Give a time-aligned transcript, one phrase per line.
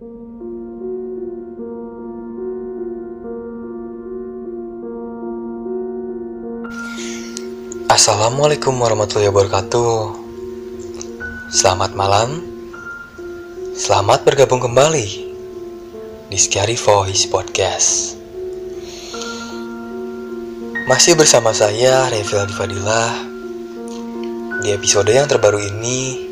[0.00, 0.16] Assalamualaikum
[8.80, 10.16] warahmatullahi wabarakatuh.
[11.52, 12.40] Selamat malam.
[13.76, 15.04] Selamat bergabung kembali
[16.32, 18.16] di Scary Voice Podcast.
[20.88, 23.20] Masih bersama saya Revil Fadilah.
[24.64, 26.24] Di episode yang terbaru ini,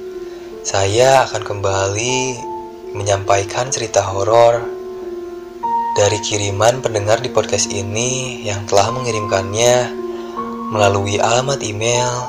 [0.64, 2.47] saya akan kembali
[2.96, 4.78] menyampaikan cerita horor
[5.98, 9.90] dari kiriman pendengar di podcast ini yang telah mengirimkannya
[10.70, 12.28] melalui alamat email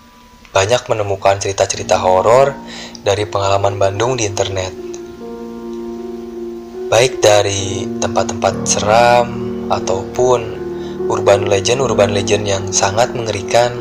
[0.54, 2.54] banyak menemukan cerita-cerita horor
[3.02, 4.70] dari pengalaman Bandung di internet.
[6.94, 9.28] Baik dari tempat-tempat seram
[9.74, 10.40] ataupun
[11.10, 13.74] urban legend-urban legend yang sangat mengerikan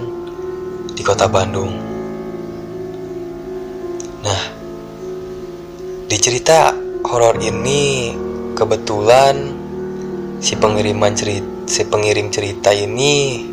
[0.97, 1.77] di kota Bandung.
[4.25, 4.43] Nah,
[6.09, 6.73] di cerita
[7.05, 8.17] horor ini
[8.57, 9.61] kebetulan
[10.41, 13.49] si pengiriman cerita si pengirim cerita ini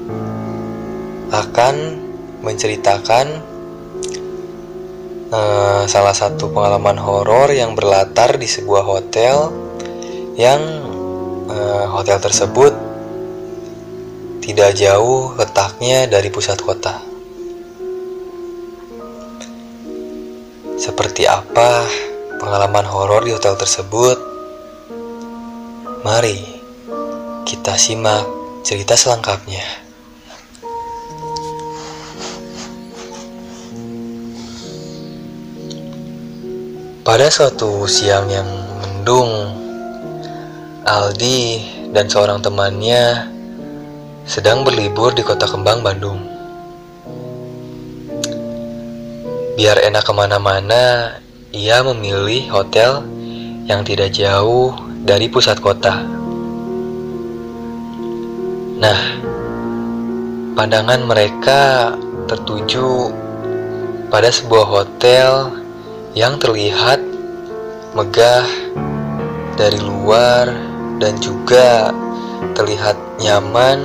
[1.30, 2.08] akan
[2.40, 3.26] menceritakan
[5.32, 9.52] uh, salah satu pengalaman horor yang berlatar di sebuah hotel
[10.40, 10.62] yang
[11.52, 12.73] uh, hotel tersebut
[14.40, 17.05] tidak jauh letaknya dari pusat kota.
[20.80, 21.86] Seperti apa
[22.39, 24.17] pengalaman horor di hotel tersebut?
[26.02, 26.39] Mari
[27.44, 28.23] kita simak
[28.64, 29.79] cerita selengkapnya.
[37.09, 38.45] Pada suatu siang yang
[38.86, 39.33] mendung,
[40.86, 41.42] Aldi
[41.89, 43.25] dan seorang temannya
[44.30, 46.21] sedang berlibur di kota kembang Bandung.
[49.58, 51.17] Biar enak ke mana-mana,
[51.49, 53.02] ia memilih hotel
[53.65, 56.05] yang tidak jauh dari pusat kota.
[58.77, 59.02] Nah,
[60.53, 61.89] pandangan mereka
[62.30, 63.09] tertuju
[64.14, 65.58] pada sebuah hotel
[66.17, 66.98] yang terlihat
[67.99, 68.48] megah
[69.60, 70.48] dari luar
[71.04, 71.92] dan juga
[72.55, 73.76] terlihat nyaman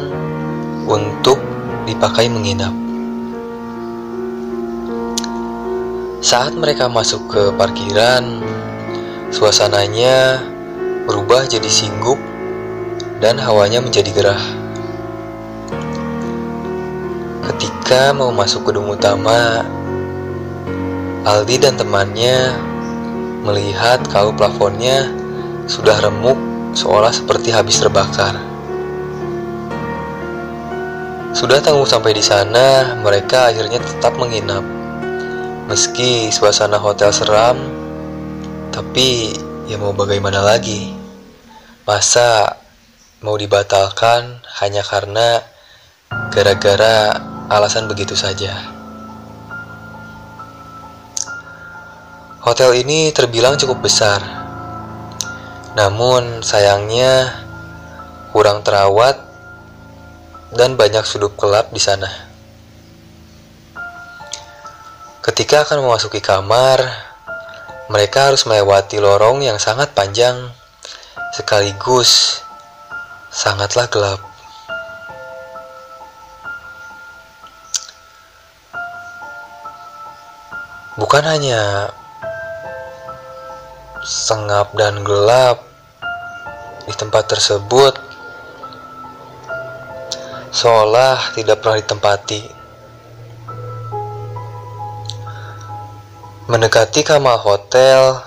[0.86, 1.42] untuk
[1.82, 2.70] dipakai menginap.
[6.22, 8.38] Saat mereka masuk ke parkiran,
[9.34, 10.46] suasananya
[11.10, 12.22] berubah jadi singgup
[13.18, 14.44] dan hawanya menjadi gerah.
[17.50, 19.66] Ketika mau masuk gedung utama,
[21.26, 22.73] Aldi dan temannya
[23.44, 25.12] melihat kalau plafonnya
[25.68, 26.36] sudah remuk
[26.72, 28.40] seolah seperti habis terbakar.
[31.36, 34.64] Sudah tanggung sampai di sana, mereka akhirnya tetap menginap.
[35.68, 37.58] Meski suasana hotel seram,
[38.72, 39.34] tapi
[39.68, 40.94] ya mau bagaimana lagi?
[41.84, 42.56] Masa
[43.20, 45.42] mau dibatalkan hanya karena
[46.32, 47.18] gara-gara
[47.50, 48.83] alasan begitu saja?
[52.44, 54.20] Hotel ini terbilang cukup besar,
[55.72, 57.40] namun sayangnya
[58.36, 59.16] kurang terawat
[60.52, 62.04] dan banyak sudut gelap di sana.
[65.24, 66.84] Ketika akan memasuki kamar,
[67.88, 70.52] mereka harus melewati lorong yang sangat panjang,
[71.32, 72.44] sekaligus
[73.32, 74.20] sangatlah gelap.
[81.00, 81.88] Bukan hanya
[84.04, 85.64] sengap dan gelap
[86.84, 87.96] di tempat tersebut,
[90.52, 92.42] seolah tidak pernah ditempati.
[96.52, 98.20] Mendekati kamar hotel,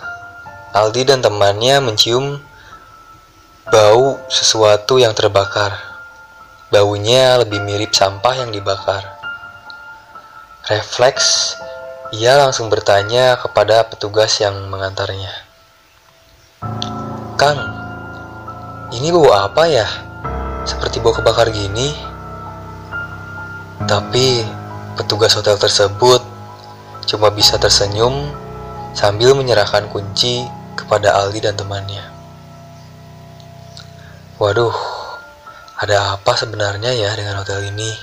[0.73, 2.41] Aldi dan temannya mencium
[3.69, 5.77] bau sesuatu yang terbakar.
[6.73, 9.05] Baunya lebih mirip sampah yang dibakar.
[10.67, 11.55] Refleks,
[12.11, 15.46] ia langsung bertanya kepada petugas yang mengantarnya.
[17.37, 17.59] Kang,
[18.89, 19.85] ini bau apa ya?
[20.65, 21.93] Seperti bau kebakar gini.
[23.85, 24.41] Tapi
[24.97, 26.25] petugas hotel tersebut
[27.05, 28.33] cuma bisa tersenyum
[28.97, 32.01] sambil menyerahkan kunci kepada Aldi dan temannya.
[34.41, 34.73] Waduh,
[35.77, 37.93] ada apa sebenarnya ya dengan hotel ini?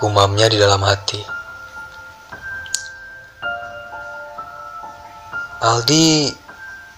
[0.00, 1.20] Gumamnya di dalam hati.
[5.60, 6.32] Aldi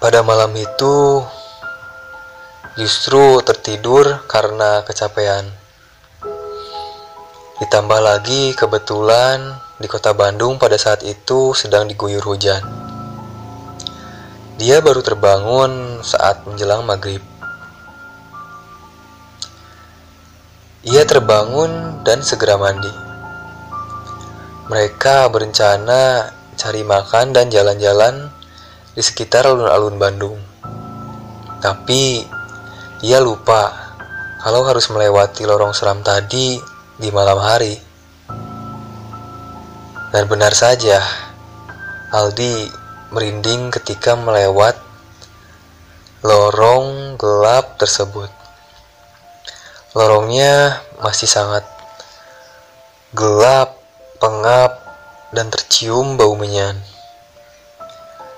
[0.02, 1.22] pada malam itu
[2.74, 5.46] justru tertidur karena kecapean.
[7.62, 12.66] Ditambah lagi kebetulan di kota Bandung pada saat itu sedang diguyur hujan.
[14.58, 17.22] Dia baru terbangun saat menjelang maghrib.
[20.82, 22.90] Ia terbangun dan segera mandi.
[24.66, 28.41] Mereka berencana cari makan dan jalan-jalan
[28.92, 30.38] di sekitar alun-alun Bandung.
[31.62, 32.26] Tapi
[33.02, 33.72] ia lupa
[34.42, 36.58] kalau harus melewati lorong seram tadi
[36.98, 37.74] di malam hari.
[40.12, 41.00] Dan benar saja,
[42.12, 42.68] Aldi
[43.14, 44.76] merinding ketika melewat
[46.20, 48.28] lorong gelap tersebut.
[49.96, 51.64] Lorongnya masih sangat
[53.12, 53.76] gelap,
[54.20, 54.80] pengap,
[55.32, 56.76] dan tercium bau menyan.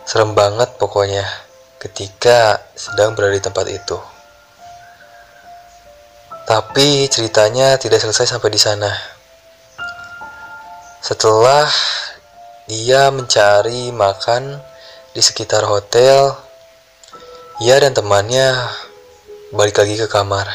[0.04, 1.24] Serem banget pokoknya
[1.80, 3.96] ketika sedang berada di tempat itu.
[6.44, 8.92] Tapi ceritanya tidak selesai sampai di sana.
[11.00, 11.64] Setelah
[12.68, 14.60] dia mencari makan
[15.16, 16.36] di sekitar hotel,
[17.64, 18.52] ia dan temannya
[19.56, 20.52] balik lagi ke kamar.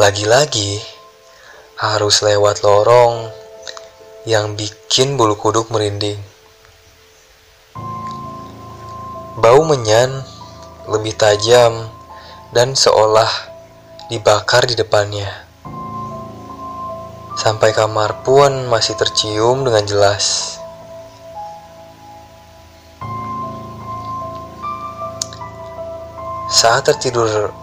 [0.00, 0.80] Lagi-lagi
[1.76, 3.28] harus lewat lorong
[4.24, 6.31] yang bikin bulu kuduk merinding.
[9.32, 10.12] Bau menyan
[10.92, 11.88] lebih tajam
[12.52, 13.32] dan seolah
[14.12, 15.24] dibakar di depannya.
[17.40, 20.60] Sampai kamar pun masih tercium dengan jelas.
[26.52, 27.56] Saat tertidur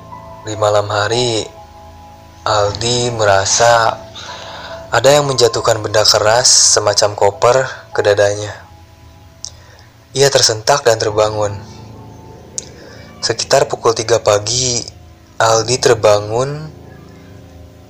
[0.49, 1.45] di malam hari,
[2.49, 3.93] Aldi merasa
[4.89, 7.57] ada yang menjatuhkan benda keras semacam koper
[7.93, 8.68] ke dadanya.
[10.09, 11.53] Ia tersentak dan terbangun.
[13.21, 14.81] Sekitar pukul 3 pagi,
[15.37, 16.65] Aldi terbangun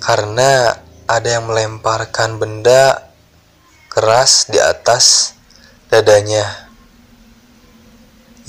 [0.03, 0.75] karena
[1.07, 3.07] ada yang melemparkan benda
[3.87, 5.31] keras di atas
[5.87, 6.43] dadanya.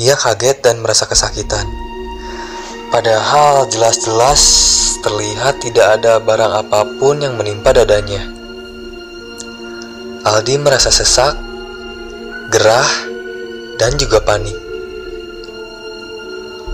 [0.03, 1.71] Ia kaget dan merasa kesakitan.
[2.91, 4.43] Padahal jelas-jelas
[4.99, 8.27] terlihat tidak ada barang apa pun yang menimpa dadanya.
[10.27, 11.39] Aldi merasa sesak,
[12.51, 13.10] gerah,
[13.81, 14.53] dan juga panik.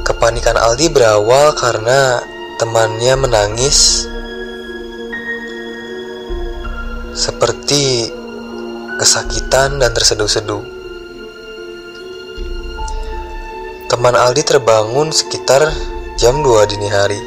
[0.02, 2.18] Kepanikan Aldi berawal karena
[2.58, 4.10] temannya menangis
[7.14, 8.10] seperti
[8.98, 10.66] kesakitan dan terseduh-seduh.
[13.86, 15.70] Teman Aldi terbangun sekitar
[16.18, 17.22] jam 2 dini hari.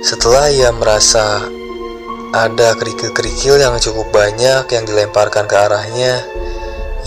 [0.00, 1.44] Setelah ia merasa
[2.32, 6.24] ada kerikil-kerikil yang cukup banyak yang dilemparkan ke arahnya,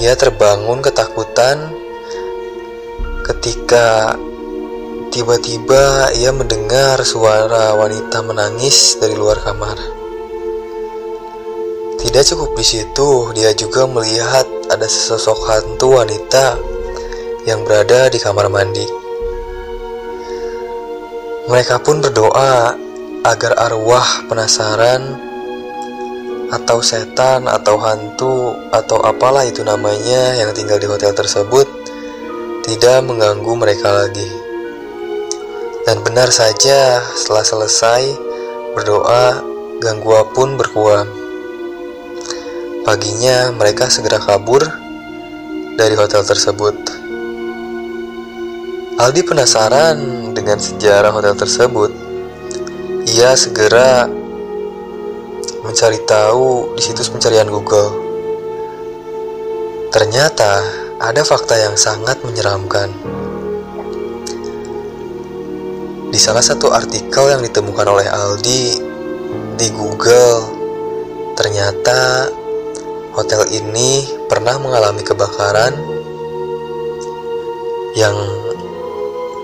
[0.01, 1.69] ia terbangun ketakutan
[3.21, 4.17] ketika
[5.13, 9.77] tiba-tiba ia mendengar suara wanita menangis dari luar kamar.
[12.01, 16.57] Tidak cukup di situ, dia juga melihat ada sesosok hantu wanita
[17.45, 18.89] yang berada di kamar mandi.
[21.45, 22.73] Mereka pun berdoa
[23.21, 25.30] agar arwah penasaran
[26.51, 31.63] atau setan atau hantu atau apalah itu namanya yang tinggal di hotel tersebut
[32.67, 34.27] tidak mengganggu mereka lagi.
[35.81, 38.01] Dan benar saja setelah selesai
[38.77, 39.41] berdoa,
[39.81, 41.09] gangguan pun berkurang.
[42.85, 44.61] Paginya mereka segera kabur
[45.79, 46.75] dari hotel tersebut.
[49.01, 49.97] Aldi penasaran
[50.37, 51.89] dengan sejarah hotel tersebut.
[53.09, 54.05] Ia segera
[55.71, 57.95] mencari tahu di situs pencarian Google.
[59.87, 60.59] Ternyata
[60.99, 62.91] ada fakta yang sangat menyeramkan.
[66.11, 68.63] Di salah satu artikel yang ditemukan oleh Aldi
[69.55, 70.43] di Google,
[71.39, 72.27] ternyata
[73.15, 75.71] hotel ini pernah mengalami kebakaran
[77.95, 78.15] yang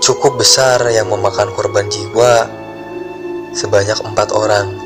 [0.04, 2.44] cukup besar yang memakan korban jiwa
[3.56, 4.77] sebanyak empat orang.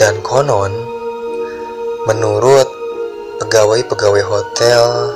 [0.00, 0.72] Dan konon,
[2.08, 2.64] menurut
[3.36, 5.12] pegawai-pegawai hotel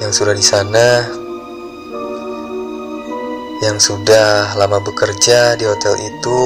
[0.00, 1.04] yang sudah di sana,
[3.60, 6.42] yang sudah lama bekerja di hotel itu,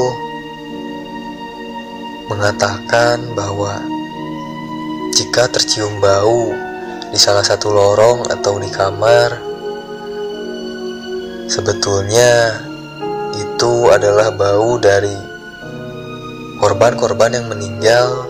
[2.26, 3.78] mengatakan bahwa
[5.14, 6.50] jika tercium bau
[7.14, 9.38] di salah satu lorong atau di kamar,
[11.46, 12.58] sebetulnya
[13.38, 15.33] itu adalah bau dari
[16.64, 18.24] korban-korban yang meninggal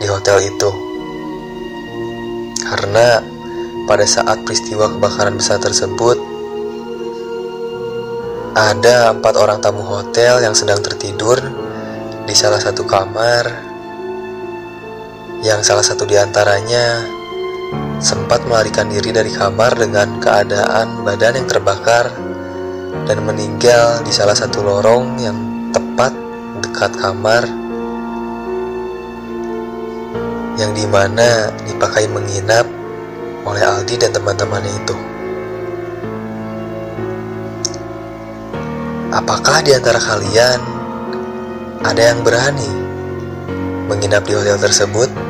[0.00, 0.72] di hotel itu.
[2.64, 3.20] Karena
[3.84, 6.16] pada saat peristiwa kebakaran besar tersebut,
[8.56, 11.36] ada empat orang tamu hotel yang sedang tertidur
[12.24, 13.52] di salah satu kamar,
[15.44, 17.04] yang salah satu di antaranya
[18.00, 22.08] sempat melarikan diri dari kamar dengan keadaan badan yang terbakar
[23.04, 25.36] dan meninggal di salah satu lorong yang
[25.68, 26.23] tepat
[26.64, 27.44] dekat kamar
[30.56, 32.64] yang di mana dipakai menginap
[33.44, 34.96] oleh Aldi dan teman-temannya itu.
[39.12, 40.60] Apakah di antara kalian
[41.84, 42.72] ada yang berani
[43.84, 45.23] menginap di hotel tersebut?